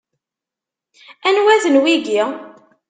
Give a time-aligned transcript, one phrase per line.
[1.27, 2.21] Anwa-ten wigi?